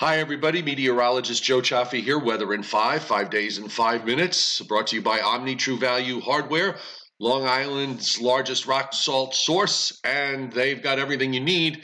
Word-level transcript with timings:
Hi, 0.00 0.16
everybody. 0.16 0.62
Meteorologist 0.62 1.44
Joe 1.44 1.60
Cioffi 1.60 2.02
here. 2.02 2.18
Weather 2.18 2.54
in 2.54 2.62
five, 2.62 3.02
five 3.02 3.28
days 3.28 3.58
in 3.58 3.68
five 3.68 4.06
minutes. 4.06 4.62
Brought 4.62 4.86
to 4.86 4.96
you 4.96 5.02
by 5.02 5.20
Omni 5.20 5.56
True 5.56 5.76
Value 5.76 6.20
Hardware, 6.20 6.78
Long 7.18 7.44
Island's 7.46 8.18
largest 8.18 8.64
rock 8.64 8.94
salt 8.94 9.34
source, 9.34 10.00
and 10.02 10.50
they've 10.54 10.82
got 10.82 10.98
everything 10.98 11.34
you 11.34 11.40
need 11.40 11.82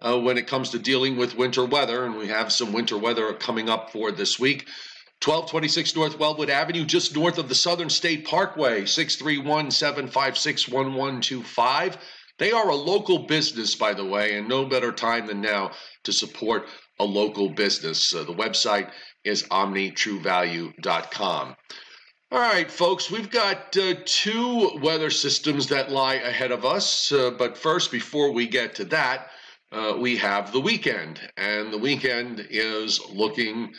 uh, 0.00 0.18
when 0.18 0.38
it 0.38 0.46
comes 0.46 0.70
to 0.70 0.78
dealing 0.78 1.18
with 1.18 1.36
winter 1.36 1.66
weather. 1.66 2.06
And 2.06 2.16
we 2.16 2.28
have 2.28 2.54
some 2.54 2.72
winter 2.72 2.96
weather 2.96 3.34
coming 3.34 3.68
up 3.68 3.92
for 3.92 4.12
this 4.12 4.38
week. 4.40 4.66
1226 5.22 5.94
North 5.94 6.18
Wellwood 6.18 6.48
Avenue, 6.48 6.86
just 6.86 7.14
north 7.14 7.36
of 7.36 7.50
the 7.50 7.54
Southern 7.54 7.90
State 7.90 8.26
Parkway, 8.26 8.86
631 8.86 9.72
756 9.72 10.68
1125. 10.68 11.98
They 12.38 12.52
are 12.52 12.70
a 12.70 12.74
local 12.74 13.26
business, 13.26 13.74
by 13.74 13.92
the 13.92 14.06
way, 14.06 14.38
and 14.38 14.48
no 14.48 14.64
better 14.64 14.90
time 14.90 15.26
than 15.26 15.42
now 15.42 15.72
to 16.04 16.14
support 16.14 16.66
a 17.00 17.04
local 17.04 17.50
business. 17.50 18.14
Uh, 18.14 18.22
the 18.24 18.34
website 18.34 18.90
is 19.24 19.42
omnitruevalue.com. 19.44 21.56
All 22.30 22.38
right, 22.38 22.70
folks, 22.70 23.10
we've 23.10 23.30
got 23.30 23.74
uh, 23.76 23.94
two 24.04 24.78
weather 24.82 25.08
systems 25.08 25.66
that 25.68 25.90
lie 25.90 26.16
ahead 26.16 26.52
of 26.52 26.66
us. 26.66 27.10
Uh, 27.10 27.30
but 27.30 27.56
first, 27.56 27.90
before 27.90 28.32
we 28.32 28.46
get 28.46 28.74
to 28.74 28.84
that, 28.86 29.28
uh, 29.72 29.94
we 29.98 30.16
have 30.16 30.52
the 30.52 30.60
weekend, 30.60 31.20
and 31.36 31.72
the 31.72 31.78
weekend 31.78 32.46
is 32.50 33.00
looking 33.10 33.72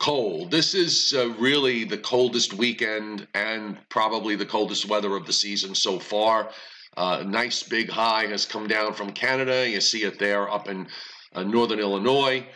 cold. 0.00 0.50
This 0.50 0.74
is 0.74 1.14
uh, 1.16 1.28
really 1.38 1.84
the 1.84 1.98
coldest 1.98 2.54
weekend 2.54 3.28
and 3.34 3.78
probably 3.88 4.34
the 4.34 4.46
coldest 4.46 4.88
weather 4.88 5.14
of 5.14 5.26
the 5.26 5.32
season 5.32 5.74
so 5.74 6.00
far. 6.00 6.50
Uh, 6.96 7.22
nice 7.24 7.62
big 7.62 7.88
high 7.88 8.26
has 8.26 8.44
come 8.44 8.66
down 8.66 8.94
from 8.94 9.12
Canada. 9.12 9.68
You 9.68 9.80
see 9.80 10.02
it 10.02 10.18
there 10.18 10.50
up 10.50 10.68
in 10.68 10.88
northern 11.36 11.80
Illinois. 11.80 12.46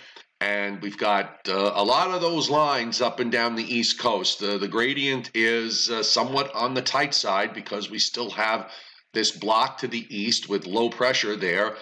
And 0.41 0.83
we've 0.83 0.99
got 0.99 1.49
uh, 1.49 1.73
a 1.75 1.83
lot 1.83 2.11
of 2.11 2.21
those 2.21 2.51
lines 2.51 3.01
up 3.01 3.21
and 3.21 3.33
down 3.33 3.57
the 3.57 3.75
East 3.75 3.99
Coast. 3.99 4.43
Uh, 4.43 4.59
the 4.59 4.69
gradient 4.69 5.31
is 5.35 5.91
uh, 5.91 6.03
somewhat 6.03 6.55
on 6.55 6.75
the 6.75 6.83
tight 6.83 7.15
side 7.15 7.55
because 7.55 7.91
we 7.91 7.99
still 7.99 8.31
have 8.31 8.71
this 9.15 9.31
block 9.31 9.79
to 9.79 9.89
the 9.89 10.07
east 10.15 10.49
with 10.49 10.67
low 10.67 10.91
pressure 10.91 11.37
there. 11.37 11.77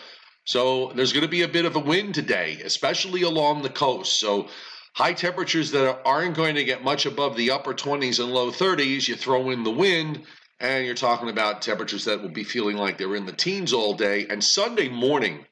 So 0.45 0.93
there's 0.95 1.13
going 1.13 1.25
to 1.25 1.29
be 1.29 1.43
a 1.43 1.49
bit 1.49 1.65
of 1.65 1.75
a 1.75 1.81
wind 1.81 2.15
today, 2.15 2.61
especially 2.65 3.23
along 3.23 3.63
the 3.63 3.71
coast. 3.71 4.21
So 4.21 4.49
high 4.95 5.15
temperatures 5.15 5.73
that 5.73 6.03
aren't 6.05 6.37
going 6.37 6.55
to 6.55 6.65
get 6.65 6.85
much 6.85 7.07
above 7.07 7.37
the 7.37 7.51
upper 7.51 7.75
20s 7.75 8.23
and 8.23 8.33
low 8.33 8.51
30s. 8.51 9.09
You 9.09 9.17
throw 9.17 9.51
in 9.51 9.65
the 9.65 9.71
wind, 9.71 10.23
and 10.61 10.87
you're 10.87 10.95
talking 10.95 11.29
about 11.29 11.61
temperatures 11.61 12.05
that 12.05 12.23
will 12.23 12.29
be 12.29 12.45
feeling 12.45 12.77
like 12.77 12.99
they're 12.99 13.17
in 13.17 13.27
the 13.27 13.33
teens 13.33 13.73
all 13.73 13.95
day. 13.95 14.27
And 14.29 14.45
Sunday 14.45 14.89
morning 14.89 15.45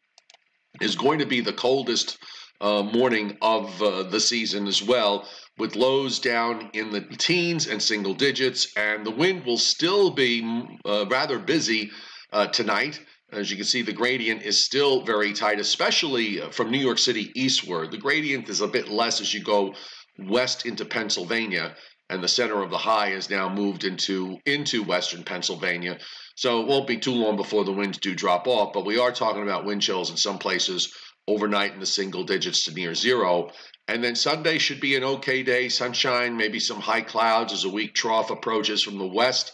is 0.80 0.96
going 0.96 1.18
to 1.18 1.26
be 1.26 1.40
the 1.40 1.52
coldest 1.52 2.18
uh, 2.60 2.82
morning 2.82 3.36
of 3.42 3.82
uh, 3.82 4.04
the 4.04 4.20
season 4.20 4.66
as 4.66 4.82
well, 4.82 5.28
with 5.58 5.76
lows 5.76 6.18
down 6.18 6.70
in 6.72 6.90
the 6.90 7.00
teens 7.00 7.66
and 7.66 7.82
single 7.82 8.14
digits. 8.14 8.72
And 8.76 9.04
the 9.04 9.10
wind 9.10 9.44
will 9.44 9.58
still 9.58 10.10
be 10.10 10.42
uh, 10.84 11.06
rather 11.10 11.38
busy 11.38 11.90
uh, 12.32 12.46
tonight. 12.46 13.00
As 13.32 13.50
you 13.50 13.56
can 13.56 13.64
see, 13.64 13.82
the 13.82 13.92
gradient 13.92 14.42
is 14.42 14.62
still 14.62 15.04
very 15.04 15.32
tight, 15.32 15.58
especially 15.58 16.40
uh, 16.40 16.50
from 16.50 16.70
New 16.70 16.78
York 16.78 16.98
City 16.98 17.32
eastward. 17.34 17.90
The 17.90 17.98
gradient 17.98 18.48
is 18.48 18.60
a 18.60 18.68
bit 18.68 18.88
less 18.88 19.20
as 19.20 19.32
you 19.32 19.42
go 19.42 19.74
west 20.18 20.66
into 20.66 20.84
Pennsylvania, 20.84 21.74
and 22.10 22.22
the 22.22 22.28
center 22.28 22.62
of 22.62 22.70
the 22.70 22.78
high 22.78 23.08
is 23.08 23.30
now 23.30 23.48
moved 23.48 23.84
into 23.84 24.38
into 24.46 24.82
western 24.82 25.22
Pennsylvania. 25.22 25.98
So 26.34 26.60
it 26.60 26.66
won't 26.66 26.86
be 26.86 26.98
too 26.98 27.14
long 27.14 27.36
before 27.36 27.64
the 27.64 27.72
winds 27.72 27.98
do 27.98 28.14
drop 28.14 28.46
off, 28.46 28.72
but 28.72 28.84
we 28.84 28.98
are 28.98 29.12
talking 29.12 29.42
about 29.42 29.64
wind 29.64 29.82
chills 29.82 30.10
in 30.10 30.16
some 30.16 30.38
places 30.38 30.94
overnight 31.28 31.72
in 31.72 31.80
the 31.80 31.86
single 31.86 32.24
digits 32.24 32.64
to 32.64 32.72
near 32.72 32.94
zero. 32.94 33.50
And 33.88 34.02
then 34.02 34.14
Sunday 34.14 34.58
should 34.58 34.80
be 34.80 34.96
an 34.96 35.04
okay 35.04 35.42
day, 35.42 35.68
sunshine, 35.68 36.36
maybe 36.36 36.60
some 36.60 36.80
high 36.80 37.02
clouds 37.02 37.52
as 37.52 37.64
a 37.64 37.68
weak 37.68 37.94
trough 37.94 38.30
approaches 38.30 38.82
from 38.82 38.98
the 38.98 39.06
west. 39.06 39.52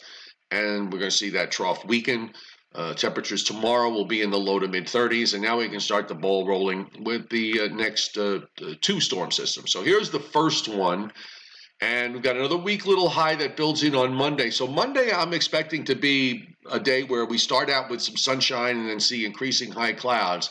And 0.51 0.93
we're 0.93 1.01
going 1.01 1.11
to 1.11 1.17
see 1.17 1.31
that 1.31 1.51
trough 1.51 1.84
weaken. 1.84 2.33
Uh, 2.75 2.93
temperatures 2.95 3.43
tomorrow 3.43 3.89
will 3.91 4.05
be 4.05 4.21
in 4.21 4.31
the 4.31 4.39
low 4.39 4.59
to 4.59 4.69
mid 4.69 4.84
30s, 4.84 5.33
and 5.33 5.43
now 5.43 5.59
we 5.59 5.69
can 5.69 5.81
start 5.81 6.06
the 6.06 6.15
ball 6.15 6.47
rolling 6.47 6.89
with 7.01 7.28
the 7.31 7.62
uh, 7.62 7.69
next 7.69 8.17
uh, 8.19 8.41
two 8.83 9.01
storm 9.01 9.31
systems. 9.31 9.72
So 9.72 9.83
here's 9.83 10.11
the 10.11 10.21
first 10.21 10.69
one, 10.69 11.11
and 11.81 12.12
we've 12.12 12.22
got 12.22 12.37
another 12.37 12.56
weak 12.56 12.87
little 12.87 13.09
high 13.09 13.37
that 13.37 13.56
builds 13.56 13.83
in 13.83 13.94
on 13.94 14.12
Monday. 14.12 14.50
So 14.50 14.66
Monday, 14.66 15.12
I'm 15.12 15.33
expecting 15.33 15.84
to 15.84 15.94
be 15.94 16.49
a 16.71 16.81
day 16.81 17.05
where 17.05 17.25
we 17.25 17.39
start 17.39 17.71
out 17.71 17.89
with 17.89 18.03
some 18.03 18.16
sunshine 18.16 18.78
and 18.78 18.89
then 18.89 19.00
see 19.00 19.25
increasing 19.25 19.71
high 19.71 19.93
clouds. 19.93 20.50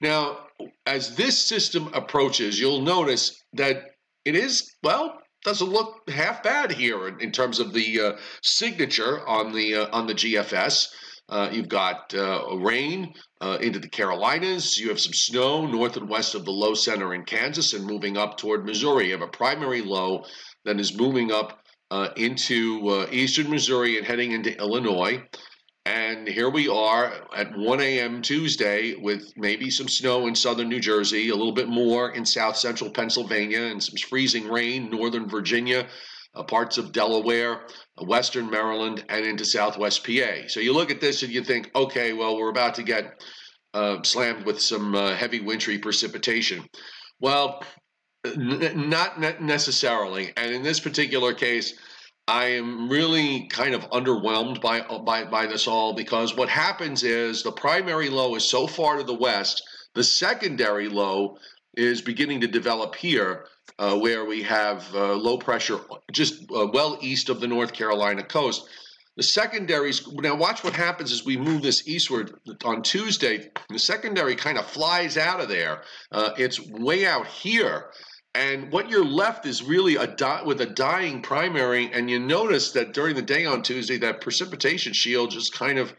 Now, 0.00 0.46
as 0.86 1.14
this 1.14 1.38
system 1.38 1.90
approaches, 1.92 2.58
you'll 2.58 2.80
notice 2.80 3.42
that 3.52 3.90
it 4.24 4.34
is, 4.34 4.74
well, 4.82 5.18
doesn't 5.44 5.70
look 5.70 6.08
half 6.08 6.42
bad 6.42 6.70
here 6.70 7.08
in, 7.08 7.20
in 7.20 7.32
terms 7.32 7.58
of 7.58 7.72
the 7.72 8.00
uh, 8.00 8.12
signature 8.42 9.26
on 9.26 9.52
the 9.52 9.74
uh, 9.74 9.88
on 9.92 10.06
the 10.06 10.14
GFS. 10.14 10.88
Uh, 11.28 11.48
you've 11.50 11.68
got 11.68 12.14
uh, 12.14 12.56
rain 12.58 13.12
uh, 13.40 13.58
into 13.60 13.78
the 13.78 13.88
Carolinas. 13.88 14.78
You 14.78 14.88
have 14.88 15.00
some 15.00 15.12
snow 15.14 15.66
north 15.66 15.96
and 15.96 16.08
west 16.08 16.34
of 16.34 16.44
the 16.44 16.50
low 16.50 16.74
center 16.74 17.14
in 17.14 17.24
Kansas 17.24 17.72
and 17.72 17.86
moving 17.86 18.16
up 18.16 18.36
toward 18.36 18.66
Missouri. 18.66 19.06
You 19.06 19.12
have 19.12 19.22
a 19.22 19.28
primary 19.28 19.82
low 19.82 20.24
that 20.64 20.78
is 20.80 20.96
moving 20.96 21.32
up 21.32 21.58
uh, 21.90 22.08
into 22.16 23.06
eastern 23.10 23.50
Missouri 23.50 23.98
and 23.98 24.06
heading 24.06 24.32
into 24.32 24.56
Illinois. 24.58 25.22
And 25.84 26.28
here 26.28 26.48
we 26.48 26.68
are 26.68 27.12
at 27.36 27.56
1 27.56 27.80
a.m. 27.80 28.22
Tuesday 28.22 28.94
with 28.94 29.32
maybe 29.36 29.68
some 29.68 29.88
snow 29.88 30.28
in 30.28 30.34
southern 30.36 30.68
New 30.68 30.78
Jersey, 30.78 31.30
a 31.30 31.34
little 31.34 31.52
bit 31.52 31.68
more 31.68 32.12
in 32.12 32.24
south 32.24 32.56
central 32.56 32.88
Pennsylvania, 32.88 33.62
and 33.62 33.82
some 33.82 33.96
freezing 34.08 34.46
rain, 34.48 34.90
northern 34.90 35.28
Virginia, 35.28 35.88
uh, 36.36 36.44
parts 36.44 36.78
of 36.78 36.92
Delaware, 36.92 37.66
uh, 37.98 38.04
western 38.04 38.48
Maryland, 38.48 39.04
and 39.08 39.26
into 39.26 39.44
southwest 39.44 40.06
PA. 40.06 40.46
So 40.46 40.60
you 40.60 40.72
look 40.72 40.92
at 40.92 41.00
this 41.00 41.24
and 41.24 41.32
you 41.32 41.42
think, 41.42 41.68
okay, 41.74 42.12
well, 42.12 42.36
we're 42.36 42.50
about 42.50 42.76
to 42.76 42.84
get 42.84 43.20
uh, 43.74 44.02
slammed 44.04 44.46
with 44.46 44.60
some 44.60 44.94
uh, 44.94 45.16
heavy 45.16 45.40
wintry 45.40 45.78
precipitation. 45.78 46.64
Well, 47.18 47.64
not 48.36 49.40
necessarily. 49.40 50.32
And 50.36 50.54
in 50.54 50.62
this 50.62 50.80
particular 50.80 51.34
case, 51.34 51.74
I 52.28 52.46
am 52.46 52.88
really 52.88 53.48
kind 53.48 53.74
of 53.74 53.88
underwhelmed 53.90 54.60
by, 54.60 54.80
by 54.80 55.24
by 55.24 55.46
this 55.46 55.66
all 55.66 55.92
because 55.92 56.36
what 56.36 56.48
happens 56.48 57.02
is 57.02 57.42
the 57.42 57.50
primary 57.50 58.08
low 58.08 58.36
is 58.36 58.44
so 58.44 58.66
far 58.66 58.96
to 58.98 59.02
the 59.02 59.14
west, 59.14 59.62
the 59.94 60.04
secondary 60.04 60.88
low 60.88 61.36
is 61.74 62.00
beginning 62.00 62.40
to 62.42 62.46
develop 62.46 62.94
here, 62.94 63.46
uh, 63.78 63.98
where 63.98 64.24
we 64.24 64.42
have 64.42 64.86
uh, 64.94 65.14
low 65.14 65.36
pressure 65.36 65.80
just 66.12 66.44
uh, 66.54 66.68
well 66.72 66.96
east 67.00 67.28
of 67.28 67.40
the 67.40 67.48
North 67.48 67.72
Carolina 67.72 68.22
coast. 68.22 68.68
The 69.16 69.22
secondaries 69.22 70.06
now 70.08 70.36
watch 70.36 70.64
what 70.64 70.74
happens 70.74 71.12
as 71.12 71.24
we 71.24 71.36
move 71.36 71.60
this 71.60 71.86
eastward 71.88 72.34
on 72.64 72.82
Tuesday. 72.82 73.50
The 73.68 73.78
secondary 73.78 74.36
kind 74.36 74.56
of 74.56 74.66
flies 74.66 75.18
out 75.18 75.40
of 75.40 75.48
there. 75.48 75.82
Uh, 76.12 76.30
it's 76.38 76.60
way 76.70 77.04
out 77.04 77.26
here 77.26 77.90
and 78.34 78.72
what 78.72 78.88
you're 78.88 79.04
left 79.04 79.44
is 79.46 79.62
really 79.62 79.96
a 79.96 80.06
dot 80.06 80.46
with 80.46 80.60
a 80.60 80.66
dying 80.66 81.20
primary, 81.20 81.92
and 81.92 82.08
you 82.08 82.18
notice 82.18 82.72
that 82.72 82.94
during 82.94 83.14
the 83.14 83.22
day 83.22 83.44
on 83.44 83.62
Tuesday, 83.62 83.98
that 83.98 84.20
precipitation 84.20 84.92
shield 84.92 85.30
just 85.30 85.54
kind 85.54 85.78
of 85.78 85.94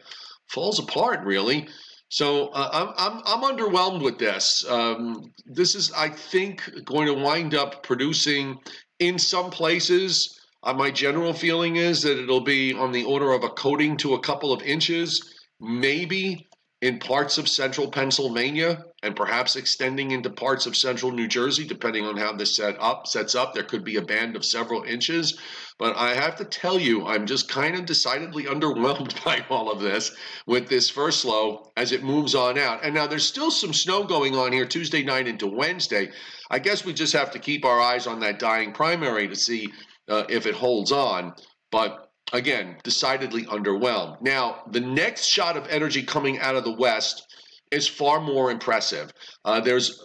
falls 0.48 0.78
apart, 0.78 1.24
really. 1.24 1.68
So 2.08 2.48
uh, 2.48 2.70
I'm, 2.72 2.88
I'm, 2.96 3.22
I'm 3.24 3.56
underwhelmed 3.56 4.02
with 4.02 4.18
this. 4.18 4.64
Um, 4.68 5.32
this 5.46 5.74
is, 5.74 5.92
I 5.92 6.08
think, 6.08 6.68
going 6.84 7.06
to 7.06 7.14
wind 7.14 7.54
up 7.54 7.82
producing 7.82 8.58
in 8.98 9.18
some 9.18 9.50
places. 9.50 10.38
Uh, 10.62 10.72
my 10.72 10.90
general 10.90 11.32
feeling 11.32 11.76
is 11.76 12.02
that 12.02 12.18
it'll 12.18 12.40
be 12.40 12.72
on 12.72 12.92
the 12.92 13.04
order 13.04 13.32
of 13.32 13.44
a 13.44 13.48
coating 13.50 13.96
to 13.98 14.14
a 14.14 14.20
couple 14.20 14.52
of 14.52 14.62
inches, 14.62 15.34
maybe 15.60 16.48
in 16.84 16.98
parts 16.98 17.38
of 17.38 17.48
central 17.48 17.90
Pennsylvania 17.90 18.84
and 19.02 19.16
perhaps 19.16 19.56
extending 19.56 20.10
into 20.10 20.28
parts 20.28 20.66
of 20.66 20.76
central 20.76 21.10
New 21.10 21.26
Jersey, 21.26 21.64
depending 21.64 22.04
on 22.04 22.18
how 22.18 22.34
this 22.34 22.56
set 22.56 22.76
up 22.78 23.06
sets 23.06 23.34
up. 23.34 23.54
There 23.54 23.62
could 23.62 23.84
be 23.84 23.96
a 23.96 24.02
band 24.02 24.36
of 24.36 24.44
several 24.44 24.82
inches. 24.82 25.40
But 25.78 25.96
I 25.96 26.12
have 26.12 26.36
to 26.36 26.44
tell 26.44 26.78
you, 26.78 27.06
I'm 27.06 27.24
just 27.24 27.48
kind 27.48 27.74
of 27.74 27.86
decidedly 27.86 28.44
underwhelmed 28.44 29.24
by 29.24 29.42
all 29.48 29.72
of 29.72 29.80
this 29.80 30.14
with 30.46 30.68
this 30.68 30.90
first 30.90 31.24
low 31.24 31.72
as 31.74 31.92
it 31.92 32.04
moves 32.04 32.34
on 32.34 32.58
out. 32.58 32.84
And 32.84 32.94
now 32.94 33.06
there's 33.06 33.26
still 33.26 33.50
some 33.50 33.72
snow 33.72 34.04
going 34.04 34.36
on 34.36 34.52
here 34.52 34.66
Tuesday 34.66 35.02
night 35.02 35.26
into 35.26 35.46
Wednesday. 35.46 36.10
I 36.50 36.58
guess 36.58 36.84
we 36.84 36.92
just 36.92 37.14
have 37.14 37.30
to 37.30 37.38
keep 37.38 37.64
our 37.64 37.80
eyes 37.80 38.06
on 38.06 38.20
that 38.20 38.38
dying 38.38 38.72
primary 38.72 39.26
to 39.26 39.36
see 39.36 39.72
uh, 40.10 40.24
if 40.28 40.44
it 40.44 40.54
holds 40.54 40.92
on. 40.92 41.32
But 41.70 42.03
again, 42.32 42.76
decidedly 42.82 43.44
underwhelmed. 43.44 44.20
Now, 44.22 44.62
the 44.70 44.80
next 44.80 45.26
shot 45.26 45.56
of 45.56 45.66
energy 45.68 46.02
coming 46.02 46.38
out 46.40 46.56
of 46.56 46.64
the 46.64 46.72
West 46.72 47.34
is 47.70 47.88
far 47.88 48.20
more 48.20 48.50
impressive. 48.50 49.12
Uh, 49.44 49.60
there's 49.60 50.00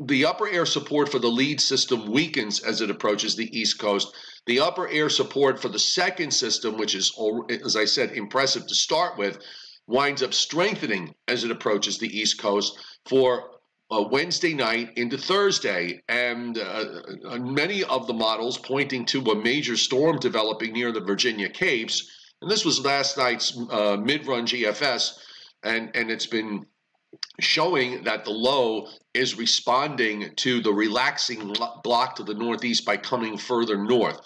the 0.00 0.24
upper 0.24 0.48
air 0.48 0.66
support 0.66 1.10
for 1.10 1.18
the 1.18 1.28
lead 1.28 1.60
system 1.60 2.10
weakens 2.10 2.60
as 2.60 2.80
it 2.80 2.90
approaches 2.90 3.34
the 3.34 3.58
East 3.58 3.78
Coast. 3.78 4.14
The 4.46 4.60
upper 4.60 4.88
air 4.88 5.08
support 5.08 5.60
for 5.60 5.68
the 5.68 5.78
second 5.78 6.32
system, 6.32 6.76
which 6.76 6.94
is, 6.94 7.18
as 7.64 7.76
I 7.76 7.86
said, 7.86 8.12
impressive 8.12 8.66
to 8.66 8.74
start 8.74 9.16
with, 9.16 9.38
winds 9.86 10.22
up 10.22 10.34
strengthening 10.34 11.14
as 11.28 11.44
it 11.44 11.50
approaches 11.50 11.98
the 11.98 12.18
East 12.18 12.38
Coast 12.38 12.78
for 13.06 13.50
uh, 13.90 14.02
Wednesday 14.10 14.54
night 14.54 14.90
into 14.96 15.18
Thursday, 15.18 16.02
and 16.08 16.58
uh, 16.58 16.84
uh, 17.28 17.38
many 17.38 17.84
of 17.84 18.06
the 18.06 18.14
models 18.14 18.58
pointing 18.58 19.04
to 19.06 19.20
a 19.30 19.42
major 19.42 19.76
storm 19.76 20.18
developing 20.18 20.72
near 20.72 20.92
the 20.92 21.00
Virginia 21.00 21.48
Capes. 21.48 22.10
And 22.40 22.50
this 22.50 22.64
was 22.64 22.84
last 22.84 23.16
night's 23.16 23.58
uh, 23.70 23.96
mid-run 23.96 24.46
GFS, 24.46 25.18
and 25.62 25.90
and 25.94 26.10
it's 26.10 26.26
been 26.26 26.66
showing 27.40 28.02
that 28.04 28.24
the 28.24 28.30
low 28.30 28.88
is 29.12 29.38
responding 29.38 30.34
to 30.36 30.60
the 30.60 30.72
relaxing 30.72 31.54
block 31.82 32.16
to 32.16 32.22
the 32.22 32.34
northeast 32.34 32.84
by 32.84 32.96
coming 32.96 33.36
further 33.36 33.76
north. 33.76 34.20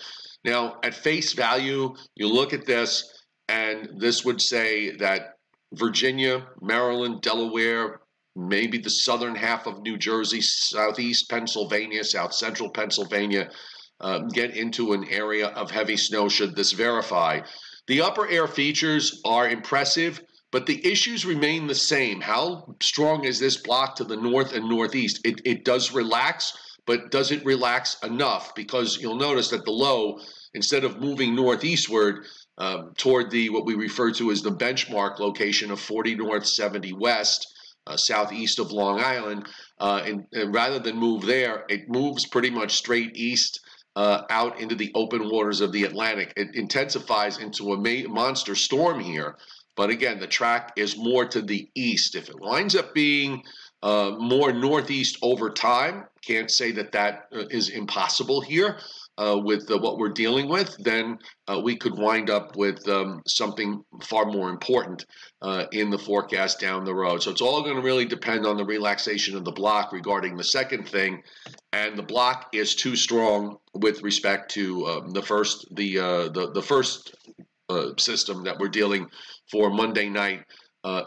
Now, 0.44 0.76
at 0.82 0.94
face 0.94 1.32
value, 1.32 1.94
you 2.14 2.28
look 2.28 2.52
at 2.52 2.64
this, 2.64 3.22
and 3.48 3.88
this 3.98 4.24
would 4.24 4.40
say 4.40 4.96
that 4.96 5.34
Virginia, 5.74 6.46
Maryland, 6.62 7.20
Delaware, 7.20 8.00
maybe 8.38 8.78
the 8.78 8.90
southern 8.90 9.34
half 9.34 9.66
of 9.66 9.82
New 9.82 9.96
Jersey, 9.96 10.40
southeast 10.40 11.28
Pennsylvania, 11.28 12.04
south 12.04 12.32
central 12.32 12.70
Pennsylvania, 12.70 13.50
uh, 14.00 14.20
get 14.32 14.56
into 14.56 14.92
an 14.92 15.04
area 15.08 15.48
of 15.48 15.70
heavy 15.70 15.96
snow 15.96 16.28
should 16.28 16.54
this 16.54 16.72
verify. 16.72 17.40
The 17.88 18.02
upper 18.02 18.28
air 18.28 18.46
features 18.46 19.20
are 19.24 19.48
impressive, 19.48 20.22
but 20.52 20.66
the 20.66 20.86
issues 20.86 21.26
remain 21.26 21.66
the 21.66 21.74
same. 21.74 22.20
How 22.20 22.74
strong 22.80 23.24
is 23.24 23.40
this 23.40 23.56
block 23.56 23.96
to 23.96 24.04
the 24.04 24.16
north 24.16 24.52
and 24.52 24.68
northeast? 24.68 25.20
It, 25.24 25.40
it 25.44 25.64
does 25.64 25.92
relax, 25.92 26.56
but 26.86 27.10
does 27.10 27.32
it 27.32 27.44
relax 27.44 27.96
enough? 28.04 28.54
Because 28.54 28.98
you'll 29.00 29.16
notice 29.16 29.48
that 29.50 29.64
the 29.64 29.72
low, 29.72 30.20
instead 30.54 30.84
of 30.84 31.00
moving 31.00 31.34
northeastward, 31.34 32.24
um, 32.58 32.92
toward 32.96 33.30
the 33.30 33.50
what 33.50 33.64
we 33.64 33.74
refer 33.74 34.10
to 34.12 34.30
as 34.30 34.42
the 34.42 34.50
benchmark 34.50 35.18
location 35.18 35.70
of 35.70 35.80
40 35.80 36.16
north, 36.16 36.44
70 36.44 36.92
west, 36.92 37.46
uh, 37.88 37.96
southeast 37.96 38.58
of 38.58 38.72
Long 38.72 39.00
Island. 39.00 39.46
Uh, 39.78 40.02
and, 40.04 40.24
and, 40.32 40.54
rather 40.54 40.78
than 40.78 40.96
move 40.96 41.24
there, 41.24 41.64
it 41.68 41.88
moves 41.88 42.26
pretty 42.26 42.50
much 42.50 42.76
straight 42.76 43.16
east 43.16 43.60
uh, 43.96 44.22
out 44.30 44.60
into 44.60 44.74
the 44.74 44.90
open 44.94 45.28
waters 45.28 45.60
of 45.60 45.72
the 45.72 45.84
Atlantic. 45.84 46.32
It 46.36 46.54
intensifies 46.54 47.38
into 47.38 47.72
a 47.72 48.06
monster 48.08 48.54
storm 48.54 49.00
here. 49.00 49.36
But 49.76 49.90
again, 49.90 50.18
the 50.18 50.26
track 50.26 50.72
is 50.76 50.96
more 50.96 51.26
to 51.26 51.40
the 51.40 51.68
east. 51.74 52.16
If 52.16 52.28
it 52.28 52.40
winds 52.40 52.74
up 52.74 52.94
being 52.94 53.42
uh, 53.82 54.16
more 54.18 54.52
northeast 54.52 55.18
over 55.22 55.50
time, 55.50 56.04
can't 56.22 56.50
say 56.50 56.72
that 56.72 56.92
that 56.92 57.28
uh, 57.32 57.44
is 57.50 57.68
impossible 57.68 58.40
here 58.40 58.78
uh, 59.18 59.36
with 59.36 59.68
uh, 59.70 59.76
what 59.78 59.98
we're 59.98 60.08
dealing 60.08 60.48
with, 60.48 60.76
then 60.78 61.18
uh, 61.48 61.60
we 61.62 61.76
could 61.76 61.98
wind 61.98 62.30
up 62.30 62.56
with 62.56 62.88
um, 62.88 63.20
something 63.26 63.82
far 64.02 64.26
more 64.26 64.48
important 64.48 65.04
uh, 65.42 65.64
in 65.72 65.90
the 65.90 65.98
forecast 65.98 66.60
down 66.60 66.84
the 66.84 66.94
road. 66.94 67.22
So 67.22 67.32
it's 67.32 67.40
all 67.40 67.62
going 67.62 67.76
to 67.76 67.82
really 67.82 68.04
depend 68.04 68.46
on 68.46 68.56
the 68.56 68.64
relaxation 68.64 69.36
of 69.36 69.44
the 69.44 69.52
block 69.52 69.92
regarding 69.92 70.36
the 70.36 70.44
second 70.44 70.88
thing, 70.88 71.22
and 71.72 71.98
the 71.98 72.02
block 72.02 72.48
is 72.52 72.76
too 72.76 72.94
strong 72.94 73.56
with 73.74 74.02
respect 74.02 74.52
to 74.52 74.86
um, 74.86 75.10
the 75.10 75.22
first 75.22 75.66
the 75.74 75.98
uh, 75.98 76.28
the 76.28 76.52
the 76.52 76.62
first 76.62 77.16
uh, 77.68 77.88
system 77.98 78.44
that 78.44 78.58
we're 78.58 78.68
dealing 78.68 79.08
for 79.50 79.68
Monday 79.70 80.08
night. 80.08 80.44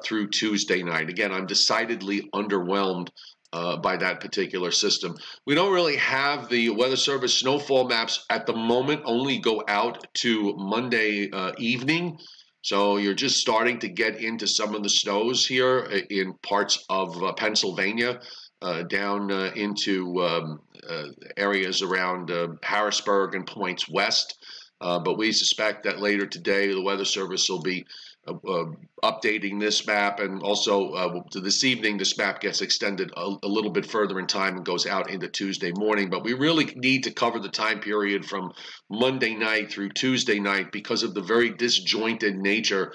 through 0.05 0.27
Tuesday 0.29 0.83
night. 0.83 1.09
Again, 1.09 1.31
I'm 1.31 1.47
decidedly 1.47 2.29
underwhelmed 2.35 3.09
uh, 3.53 3.77
by 3.77 3.97
that 3.97 4.19
particular 4.19 4.71
system. 4.71 5.15
We 5.45 5.55
don't 5.55 5.73
really 5.73 5.97
have 5.97 6.49
the 6.49 6.69
Weather 6.69 6.95
Service 6.95 7.33
snowfall 7.33 7.87
maps 7.87 8.25
at 8.29 8.45
the 8.45 8.55
moment, 8.55 9.01
only 9.05 9.39
go 9.39 9.63
out 9.67 10.07
to 10.15 10.53
Monday 10.57 11.29
uh, 11.31 11.51
evening. 11.57 12.17
So 12.63 12.97
you're 12.97 13.15
just 13.15 13.39
starting 13.39 13.79
to 13.79 13.89
get 13.89 14.21
into 14.21 14.47
some 14.47 14.75
of 14.75 14.83
the 14.83 14.89
snows 14.89 15.47
here 15.47 15.79
in 16.09 16.33
parts 16.43 16.85
of 16.89 17.21
uh, 17.23 17.33
Pennsylvania, 17.33 18.19
uh, 18.61 18.83
down 18.83 19.31
uh, 19.31 19.51
into 19.55 20.21
um, 20.21 20.59
uh, 20.87 21.05
areas 21.35 21.81
around 21.81 22.31
Harrisburg 22.61 23.33
and 23.33 23.47
points 23.47 23.89
west. 23.89 24.37
but 24.79 25.17
we 25.17 25.31
suspect 25.31 25.83
that 25.83 25.99
later 25.99 26.27
today, 26.27 26.67
the 26.67 26.81
Weather 26.81 27.05
Service 27.05 27.49
will 27.49 27.63
be 27.63 27.85
uh, 28.27 28.65
updating 29.03 29.59
this 29.59 29.87
map, 29.87 30.19
and 30.19 30.41
also 30.43 30.91
uh, 30.91 31.21
this 31.33 31.63
evening, 31.63 31.97
this 31.97 32.17
map 32.17 32.39
gets 32.39 32.61
extended 32.61 33.11
a, 33.17 33.35
a, 33.43 33.47
little 33.47 33.71
bit 33.71 33.85
further 33.85 34.19
in 34.19 34.27
time 34.27 34.57
and 34.57 34.65
goes 34.65 34.85
out 34.85 35.09
into 35.09 35.27
Tuesday 35.27 35.71
morning. 35.71 36.09
But 36.09 36.23
we 36.23 36.33
really 36.33 36.65
need 36.75 37.03
to 37.05 37.11
cover 37.11 37.39
the 37.39 37.49
time 37.49 37.79
period 37.79 38.25
from 38.25 38.53
Monday 38.89 39.33
night 39.33 39.71
through 39.71 39.89
Tuesday 39.89 40.39
night 40.39 40.71
because 40.71 41.01
of 41.01 41.15
the 41.15 41.21
very 41.21 41.49
disjointed 41.49 42.37
nature 42.37 42.93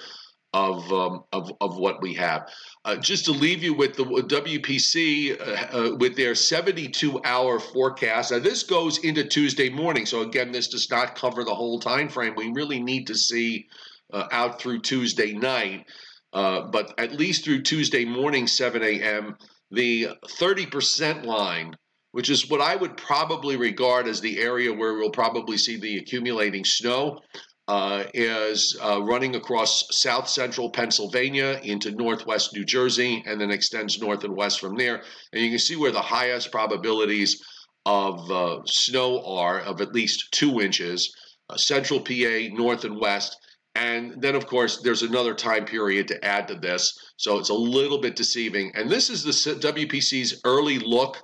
of 0.53 0.91
um, 0.93 1.25
of, 1.33 1.51
of 1.59 1.77
what 1.77 2.01
we 2.01 2.13
have. 2.13 2.49
Uh, 2.85 2.95
just 2.95 3.25
to 3.25 3.31
leave 3.31 3.61
you 3.61 3.73
with 3.73 3.95
the 3.95 4.05
WPC 4.05 5.41
uh, 5.41 5.77
uh, 5.77 5.95
with 5.97 6.15
their 6.15 6.35
72 6.35 7.21
hour 7.25 7.59
forecast. 7.59 8.31
Now 8.31 8.39
this 8.39 8.63
goes 8.63 8.99
into 8.99 9.25
Tuesday 9.25 9.69
morning, 9.69 10.05
so 10.05 10.21
again, 10.21 10.53
this 10.53 10.69
does 10.69 10.89
not 10.89 11.15
cover 11.15 11.43
the 11.43 11.53
whole 11.53 11.79
time 11.79 12.07
frame. 12.07 12.33
We 12.35 12.51
really 12.53 12.81
need 12.81 13.07
to 13.07 13.15
see 13.15 13.67
uh, 14.13 14.27
out 14.31 14.61
through 14.61 14.81
Tuesday 14.81 15.33
night, 15.33 15.85
uh, 16.33 16.61
but 16.71 16.93
at 16.97 17.13
least 17.13 17.43
through 17.43 17.61
Tuesday 17.61 18.05
morning, 18.05 18.47
7 18.47 18.81
a.m., 18.83 19.35
the 19.71 20.09
30% 20.39 21.25
line, 21.25 21.75
which 22.11 22.29
is 22.29 22.49
what 22.49 22.61
I 22.61 22.75
would 22.75 22.97
probably 22.97 23.57
regard 23.57 24.07
as 24.07 24.21
the 24.21 24.39
area 24.39 24.73
where 24.73 24.93
we'll 24.93 25.11
probably 25.11 25.57
see 25.57 25.77
the 25.77 25.97
accumulating 25.97 26.63
snow, 26.63 27.19
uh, 27.67 28.05
is 28.13 28.77
uh, 28.81 29.01
running 29.03 29.35
across 29.35 29.83
south 29.91 30.29
central 30.29 30.69
Pennsylvania 30.71 31.59
into 31.63 31.91
northwest 31.91 32.53
New 32.53 32.63
Jersey 32.63 33.23
and 33.27 33.41
then 33.41 33.51
extends 33.51 33.99
north 33.99 34.23
and 34.23 34.35
west 34.37 34.61
from 34.61 34.77
there. 34.77 35.03
And 35.33 35.43
you 35.43 35.49
can 35.49 35.59
see 35.59 35.75
where 35.75 35.91
the 35.91 36.01
highest 36.01 36.51
probabilities 36.51 37.43
of 37.85 38.31
uh, 38.31 38.59
snow 38.65 39.21
are 39.25 39.59
of 39.59 39.81
at 39.81 39.93
least 39.93 40.29
two 40.31 40.61
inches. 40.61 41.13
Uh, 41.49 41.57
central 41.57 41.99
PA, 41.99 42.47
north 42.53 42.85
and 42.85 42.99
west, 42.99 43.37
and 43.77 44.19
then, 44.19 44.33
of 44.33 44.47
course, 44.47 44.81
there's 44.81 45.03
another 45.03 45.35
time 45.35 45.63
period 45.63 46.07
to 46.07 46.25
add 46.25 46.47
to 46.47 46.55
this. 46.55 47.13
So 47.17 47.37
it's 47.37 47.49
a 47.49 47.53
little 47.53 47.99
bit 47.99 48.15
deceiving. 48.15 48.71
And 48.73 48.89
this 48.89 49.11
is 49.11 49.23
the 49.23 49.31
WPC's 49.31 50.41
early 50.45 50.79
look 50.79 51.17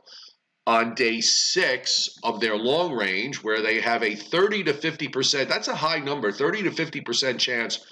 on 0.67 0.93
day 0.93 1.19
six 1.19 2.15
of 2.21 2.39
their 2.39 2.55
long 2.55 2.93
range, 2.93 3.43
where 3.43 3.63
they 3.63 3.81
have 3.81 4.03
a 4.03 4.15
30 4.15 4.65
to 4.65 4.73
50%, 4.73 5.49
that's 5.49 5.67
a 5.67 5.75
high 5.75 5.97
number, 5.97 6.31
30 6.31 6.63
to 6.63 6.69
50% 6.69 7.39
chance 7.39 7.83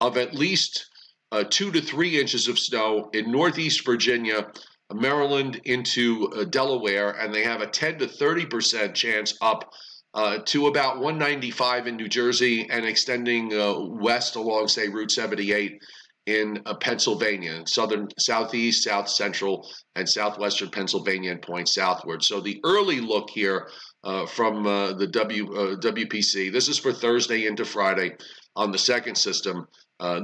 of 0.00 0.16
at 0.16 0.32
least 0.32 0.86
uh, 1.32 1.42
two 1.50 1.72
to 1.72 1.80
three 1.80 2.20
inches 2.20 2.46
of 2.46 2.56
snow 2.56 3.10
in 3.14 3.32
Northeast 3.32 3.84
Virginia, 3.84 4.46
Maryland 4.92 5.60
into 5.64 6.28
uh, 6.28 6.44
Delaware, 6.44 7.10
and 7.10 7.34
they 7.34 7.42
have 7.42 7.62
a 7.62 7.66
10 7.66 7.98
to 7.98 8.06
30% 8.06 8.94
chance 8.94 9.36
up 9.40 9.72
uh, 10.14 10.38
to 10.46 10.68
about 10.68 11.00
195 11.00 11.86
in 11.88 11.96
New 11.96 12.08
Jersey 12.08 12.68
and 12.70 12.84
extending 12.84 13.52
uh, 13.52 13.78
west 13.78 14.36
along, 14.36 14.68
say, 14.68 14.88
Route 14.88 15.10
78 15.10 15.82
in 16.26 16.62
uh, 16.64 16.74
Pennsylvania, 16.74 17.62
southern, 17.66 18.08
southeast, 18.18 18.84
south 18.84 19.08
central, 19.08 19.68
and 19.96 20.08
southwestern 20.08 20.70
Pennsylvania, 20.70 21.32
and 21.32 21.42
points 21.42 21.74
southward. 21.74 22.22
So 22.22 22.40
the 22.40 22.60
early 22.64 23.00
look 23.00 23.28
here 23.28 23.68
uh, 24.04 24.26
from 24.26 24.66
uh, 24.66 24.92
the 24.92 25.06
w, 25.06 25.52
uh, 25.54 25.76
WPC. 25.76 26.52
This 26.52 26.68
is 26.68 26.78
for 26.78 26.92
Thursday 26.92 27.46
into 27.46 27.64
Friday 27.64 28.16
on 28.54 28.70
the 28.70 28.78
second 28.78 29.16
system. 29.16 29.66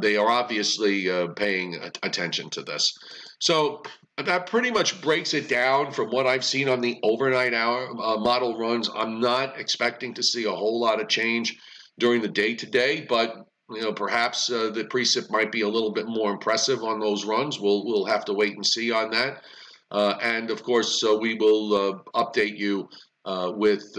they 0.01 0.17
are 0.17 0.29
obviously 0.29 1.09
paying 1.35 1.77
attention 2.03 2.51
to 2.51 2.63
this. 2.63 2.93
So 3.41 3.83
that 4.25 4.47
pretty 4.47 4.71
much 4.71 5.01
breaks 5.01 5.35
it 5.35 5.49
down 5.49 5.93
from 5.93 6.11
what 6.11 6.27
I've 6.27 6.45
seen 6.45 6.69
on 6.69 6.81
the 6.81 6.99
overnight 7.03 7.55
hour 7.55 7.89
uh, 7.89 8.19
model 8.19 8.59
runs. 8.59 8.91
I'm 8.95 9.21
not 9.21 9.59
expecting 9.59 10.15
to 10.15 10.23
see 10.23 10.45
a 10.45 10.51
whole 10.51 10.81
lot 10.81 11.01
of 11.01 11.09
change 11.09 11.59
during 11.99 12.21
the 12.21 12.29
day 12.29 12.55
today, 12.55 13.07
but 13.09 13.47
you 13.71 13.83
know 13.83 13.93
perhaps 13.93 14.51
uh, 14.51 14.71
the 14.71 14.85
precip 14.85 15.31
might 15.31 15.53
be 15.53 15.63
a 15.63 15.69
little 15.69 15.93
bit 15.93 16.07
more 16.07 16.33
impressive 16.33 16.83
on 16.83 17.01
those 17.01 17.25
runs. 17.25 17.59
We'll 17.59 17.85
we'll 17.87 18.05
have 18.05 18.25
to 18.27 18.35
wait 18.35 18.55
and 18.57 18.67
see 18.67 18.93
on 18.93 19.11
that. 19.11 19.43
Uh, 19.91 20.17
and 20.23 20.51
of 20.51 20.63
course, 20.63 21.03
uh, 21.03 21.17
we 21.17 21.35
will 21.35 21.75
uh, 21.75 22.23
update 22.23 22.57
you 22.57 22.89
uh, 23.25 23.53
with 23.55 23.97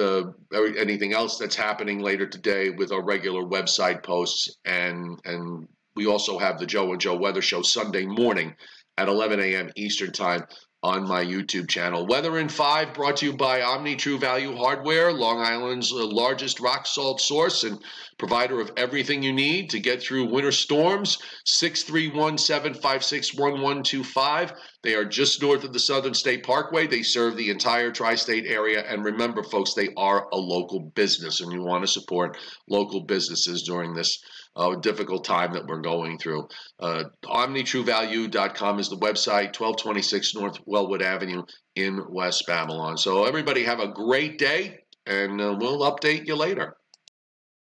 anything 0.77 1.13
else 1.13 1.37
that's 1.37 1.55
happening 1.55 1.99
later 1.99 2.25
today 2.25 2.69
with 2.69 2.91
our 2.91 3.03
regular 3.03 3.43
website 3.43 4.03
posts 4.03 4.57
and 4.65 5.19
and 5.25 5.67
we 5.95 6.07
also 6.07 6.39
have 6.39 6.57
the 6.57 6.65
Joe 6.65 6.91
and 6.91 7.01
Joe 7.01 7.17
Weather 7.17 7.41
Show 7.41 7.61
Sunday 7.61 8.05
morning 8.05 8.55
at 8.97 9.09
11 9.09 9.39
a.m. 9.39 9.69
Eastern 9.75 10.11
Time 10.11 10.45
on 10.83 11.07
my 11.07 11.23
YouTube 11.23 11.69
channel. 11.69 12.07
Weather 12.07 12.39
in 12.39 12.49
5 12.49 12.95
brought 12.95 13.17
to 13.17 13.27
you 13.27 13.33
by 13.33 13.61
Omni 13.61 13.95
True 13.97 14.17
Value 14.17 14.55
Hardware, 14.55 15.13
Long 15.13 15.39
Island's 15.39 15.91
uh, 15.91 16.05
largest 16.07 16.59
rock 16.59 16.87
salt 16.87 17.21
source 17.21 17.63
and 17.63 17.79
provider 18.17 18.59
of 18.59 18.71
everything 18.77 19.21
you 19.21 19.31
need 19.31 19.69
to 19.69 19.79
get 19.79 20.01
through 20.01 20.25
winter 20.25 20.51
storms. 20.51 21.19
631 21.45 22.39
756 22.39 23.35
1125. 23.35 24.53
They 24.81 24.95
are 24.95 25.05
just 25.05 25.39
north 25.39 25.63
of 25.63 25.73
the 25.73 25.79
Southern 25.79 26.15
State 26.15 26.43
Parkway. 26.43 26.87
They 26.87 27.03
serve 27.03 27.37
the 27.37 27.51
entire 27.51 27.91
tri 27.91 28.15
state 28.15 28.45
area. 28.47 28.83
And 28.87 29.03
remember, 29.03 29.43
folks, 29.43 29.75
they 29.75 29.89
are 29.97 30.27
a 30.31 30.37
local 30.37 30.79
business, 30.79 31.41
and 31.41 31.51
you 31.51 31.61
want 31.61 31.83
to 31.83 31.87
support 31.87 32.37
local 32.67 33.01
businesses 33.01 33.61
during 33.61 33.93
this 33.93 34.23
uh, 34.55 34.75
difficult 34.75 35.23
time 35.23 35.53
that 35.53 35.65
we're 35.65 35.81
going 35.81 36.17
through. 36.17 36.47
Uh, 36.79 37.05
OmniTrueValue.com 37.25 38.79
is 38.79 38.89
the 38.89 38.97
website, 38.97 39.59
1226 39.59 40.35
North 40.35 40.57
Wellwood 40.65 41.01
Avenue 41.01 41.43
in 41.75 42.01
West 42.09 42.45
Babylon. 42.47 42.97
So 42.97 43.25
everybody 43.25 43.63
have 43.63 43.79
a 43.79 43.87
great 43.87 44.37
day, 44.37 44.79
and 45.05 45.39
uh, 45.39 45.55
we'll 45.59 45.79
update 45.79 46.27
you 46.27 46.35
later. 46.35 46.75